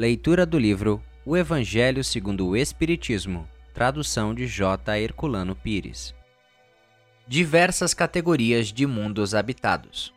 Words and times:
Leitura 0.00 0.46
do 0.46 0.58
livro 0.58 1.04
O 1.26 1.36
Evangelho 1.36 2.02
segundo 2.02 2.48
o 2.48 2.56
Espiritismo, 2.56 3.46
tradução 3.74 4.34
de 4.34 4.46
J. 4.46 4.98
Herculano 4.98 5.54
Pires. 5.54 6.14
Diversas 7.28 7.92
categorias 7.92 8.68
de 8.68 8.86
mundos 8.86 9.34
habitados. 9.34 10.10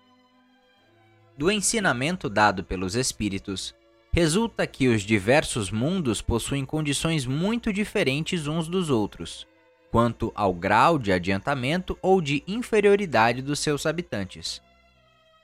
Do 1.38 1.51
ensinamento 1.51 2.29
dado 2.29 2.63
pelos 2.63 2.96
Espíritos, 2.96 3.75
resulta 4.13 4.65
que 4.65 4.88
os 4.88 5.01
diversos 5.01 5.69
mundos 5.69 6.22
possuem 6.22 6.63
condições 6.63 7.26
muito 7.26 7.74
diferentes 7.74 8.47
uns 8.47 8.70
dos 8.70 8.90
outros, 8.90 9.46
quanto 9.92 10.31
ao 10.34 10.54
grau 10.54 10.97
de 10.97 11.12
adiantamento 11.12 12.00
ou 12.02 12.22
de 12.22 12.42
inferioridade 12.47 13.42
dos 13.42 13.60
seus 13.60 13.86
habitantes. 13.86 14.62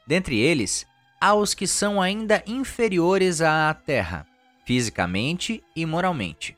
Dentre 0.08 0.40
eles, 0.40 0.88
há 1.20 1.34
os 1.34 1.54
que 1.54 1.68
são 1.68 2.02
ainda 2.02 2.42
inferiores 2.48 3.42
à 3.42 3.74
Terra, 3.74 4.29
fisicamente 4.70 5.63
e 5.75 5.83
moralmente. 5.83 6.55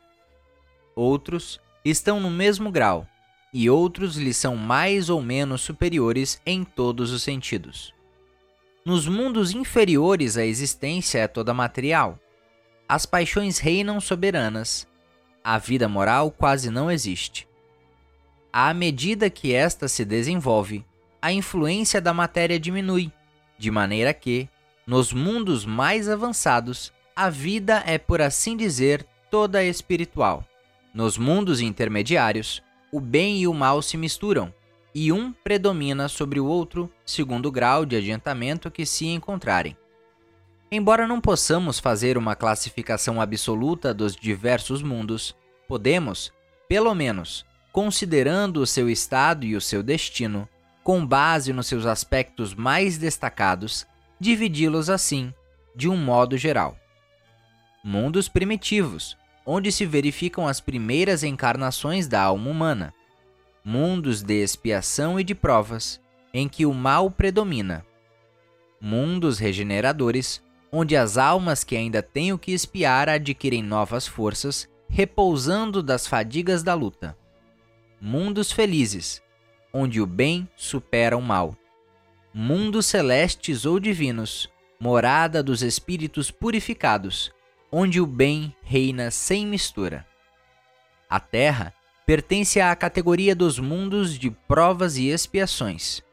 Outros 0.94 1.62
estão 1.86 2.20
no 2.20 2.30
mesmo 2.30 2.70
grau, 2.70 3.08
e 3.54 3.70
outros 3.70 4.18
lhes 4.18 4.36
são 4.36 4.58
mais 4.58 5.10
ou 5.10 5.22
menos 5.22 5.62
superiores 5.62 6.42
em 6.46 6.66
todos 6.66 7.14
os 7.14 7.24
sentidos. 7.24 7.94
Nos 8.86 9.08
mundos 9.08 9.54
inferiores 9.54 10.36
a 10.36 10.46
existência 10.46 11.20
é 11.20 11.28
toda 11.28 11.54
material. 11.54 12.20
As 12.86 13.06
paixões 13.06 13.60
reinam 13.60 14.02
soberanas. 14.02 14.86
A 15.42 15.58
vida 15.58 15.88
moral 15.88 16.32
quase 16.32 16.70
não 16.70 16.92
existe. 16.92 17.48
À 18.52 18.74
medida 18.74 19.30
que 19.30 19.54
esta 19.54 19.88
se 19.88 20.04
desenvolve, 20.04 20.84
a 21.22 21.32
influência 21.32 22.02
da 22.02 22.14
matéria 22.14 22.60
diminui, 22.60 23.10
de 23.58 23.72
maneira 23.72 24.14
que, 24.14 24.50
nos 24.86 25.14
mundos 25.14 25.64
mais 25.66 26.10
avançados, 26.10 26.92
a 27.22 27.30
vida 27.30 27.84
é, 27.86 28.00
por 28.00 28.20
assim 28.20 28.58
dizer, 28.58 29.06
toda 29.30 29.64
espiritual. 29.64 30.44
Nos 30.92 31.20
mundos 31.20 31.62
intermediários, 31.62 32.64
o 32.92 33.00
bem 33.00 33.38
e 33.38 33.48
o 33.48 33.54
mal 33.54 33.80
se 33.84 33.96
misturam, 33.96 34.52
e 34.94 35.12
um 35.12 35.32
predomina 35.32 36.10
sobre 36.10 36.40
o 36.40 36.48
outro 36.48 36.92
segundo 37.06 37.46
o 37.46 37.52
grau 37.52 37.86
de 37.86 37.96
adiantamento 37.96 38.72
que 38.72 38.88
se 38.88 39.06
encontrarem. 39.06 39.78
Embora 40.72 41.06
não 41.06 41.22
possamos 41.22 41.78
fazer 41.78 42.18
uma 42.18 42.36
classificação 42.36 43.22
absoluta 43.22 43.94
dos 43.94 44.16
diversos 44.16 44.82
mundos, 44.82 45.36
podemos, 45.68 46.34
pelo 46.68 46.96
menos, 46.96 47.46
considerando 47.72 48.62
o 48.62 48.66
seu 48.66 48.90
estado 48.90 49.46
e 49.46 49.56
o 49.56 49.62
seu 49.62 49.84
destino, 49.84 50.50
com 50.84 51.06
base 51.06 51.54
nos 51.54 51.68
seus 51.68 51.86
aspectos 51.86 52.56
mais 52.56 52.98
destacados, 52.98 53.86
dividi-los 54.20 54.90
assim, 54.90 55.32
de 55.76 55.88
um 55.88 55.96
modo 55.96 56.36
geral 56.36 56.82
mundos 57.84 58.28
primitivos, 58.28 59.18
onde 59.46 59.72
se 59.72 59.86
verificam 59.86 60.48
as 60.48 60.60
primeiras 60.60 61.24
encarnações 61.24 62.08
da 62.08 62.22
alma 62.22 62.50
humana, 62.50 62.94
mundos 63.64 64.22
de 64.22 64.42
expiação 64.42 65.20
e 65.20 65.24
de 65.24 65.34
provas, 65.34 66.00
em 66.34 66.48
que 66.48 66.66
o 66.66 66.74
mal 66.74 67.10
predomina, 67.10 67.86
mundos 68.80 69.40
regeneradores, 69.40 70.42
onde 70.72 70.96
as 70.96 71.18
almas 71.18 71.64
que 71.64 71.76
ainda 71.76 72.02
têm 72.02 72.32
o 72.32 72.40
que 72.40 72.52
espiar 72.52 73.10
adquirem 73.10 73.62
novas 73.62 74.08
forças, 74.08 74.70
repousando 74.88 75.82
das 75.82 76.08
fadigas 76.08 76.64
da 76.64 76.74
luta, 76.74 77.18
mundos 78.00 78.52
felizes, 78.52 79.22
onde 79.74 80.02
o 80.02 80.06
bem 80.06 80.48
supera 80.56 81.18
o 81.18 81.22
mal, 81.22 81.56
mundos 82.34 82.86
celestes 82.86 83.66
ou 83.66 83.80
divinos, 83.80 84.50
morada 84.80 85.44
dos 85.44 85.62
espíritos 85.62 86.32
purificados, 86.32 87.32
onde 87.72 88.02
o 88.02 88.06
bem 88.06 88.54
reina 88.64 89.10
sem 89.10 89.48
mistura. 89.48 90.06
A 91.10 91.20
Terra 91.20 91.74
pertence 92.06 92.60
à 92.60 92.76
categoria 92.76 93.36
dos 93.36 93.58
mundos 93.60 94.18
de 94.18 94.30
provas 94.30 94.98
e 94.98 95.08
expiações, 95.08 96.04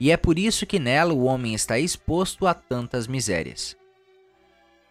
e 0.00 0.10
é 0.10 0.16
por 0.16 0.38
isso 0.38 0.66
que 0.66 0.78
nela 0.78 1.12
o 1.12 1.24
homem 1.24 1.54
está 1.54 1.78
exposto 1.78 2.46
a 2.46 2.54
tantas 2.54 3.06
misérias. 3.06 3.76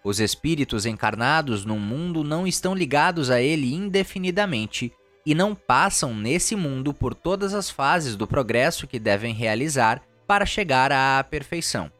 Os 0.03 0.19
espíritos 0.19 0.85
encarnados 0.85 1.65
num 1.65 1.79
mundo 1.79 2.23
não 2.23 2.47
estão 2.47 2.73
ligados 2.73 3.29
a 3.29 3.41
ele 3.41 3.73
indefinidamente 3.73 4.93
e 5.25 5.35
não 5.35 5.53
passam 5.53 6.15
nesse 6.15 6.55
mundo 6.55 6.93
por 6.93 7.13
todas 7.13 7.53
as 7.53 7.69
fases 7.69 8.15
do 8.15 8.25
progresso 8.25 8.87
que 8.87 8.99
devem 8.99 9.33
realizar 9.33 10.01
para 10.25 10.45
chegar 10.45 10.91
à 10.91 11.21
perfeição. 11.23 11.91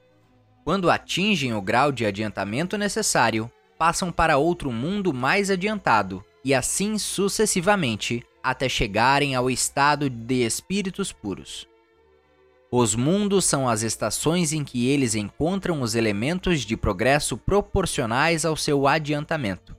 Quando 0.63 0.89
atingem 0.89 1.53
o 1.53 1.61
grau 1.61 1.91
de 1.91 2.05
adiantamento 2.05 2.77
necessário, 2.77 3.51
passam 3.77 4.11
para 4.11 4.37
outro 4.37 4.71
mundo 4.71 5.13
mais 5.13 5.49
adiantado, 5.49 6.23
e 6.43 6.53
assim 6.53 6.97
sucessivamente, 6.97 8.23
até 8.43 8.69
chegarem 8.69 9.35
ao 9.35 9.49
estado 9.49 10.09
de 10.09 10.45
espíritos 10.45 11.11
puros. 11.11 11.67
Os 12.71 12.95
mundos 12.95 13.45
são 13.45 13.67
as 13.67 13.81
estações 13.81 14.51
em 14.51 14.63
que 14.63 14.87
eles 14.87 15.15
encontram 15.15 15.81
os 15.81 15.95
elementos 15.95 16.61
de 16.61 16.75
progresso 16.75 17.37
proporcionais 17.37 18.43
ao 18.43 18.57
seu 18.57 18.87
adiantamento. 18.87 19.75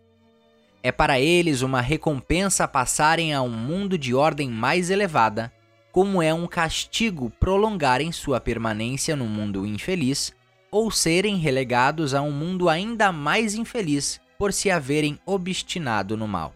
É 0.83 0.91
para 0.91 1.21
eles 1.21 1.61
uma 1.61 1.81
recompensa 1.81 2.67
passarem 2.67 3.35
a 3.35 3.43
um 3.43 3.51
mundo 3.51 3.99
de 3.99 4.15
ordem 4.15 4.49
mais 4.49 4.91
elevada, 4.91 5.53
como 5.93 6.23
é 6.23 6.33
um 6.33 6.47
castigo 6.47 7.31
prolongarem 7.41 8.13
sua 8.13 8.41
permanência 8.41 9.17
no 9.17 9.27
mundo 9.27 9.67
infeliz 9.67 10.33
ou 10.71 10.91
serem 10.91 11.37
relegados 11.37 12.15
a 12.15 12.23
um 12.23 12.31
mundo 12.31 12.69
ainda 12.69 13.11
mais 13.11 13.55
infeliz 13.55 14.21
por 14.39 14.53
se 14.53 14.71
haverem 14.71 15.19
obstinado 15.27 16.17
no 16.17 16.29
mal. 16.29 16.55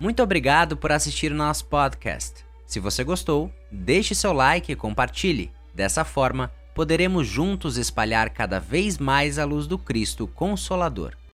Muito 0.00 0.22
obrigado 0.22 0.76
por 0.76 0.92
assistir 0.92 1.32
o 1.32 1.34
nosso 1.34 1.66
podcast. 1.66 2.44
Se 2.64 2.78
você 2.78 3.02
gostou, 3.02 3.52
deixe 3.70 4.14
seu 4.14 4.32
like 4.32 4.70
e 4.70 4.76
compartilhe. 4.76 5.50
Dessa 5.74 6.04
forma, 6.04 6.52
poderemos 6.74 7.26
juntos 7.26 7.76
espalhar 7.76 8.30
cada 8.30 8.60
vez 8.60 8.98
mais 8.98 9.38
a 9.38 9.44
luz 9.44 9.66
do 9.66 9.76
Cristo 9.76 10.28
Consolador. 10.28 11.17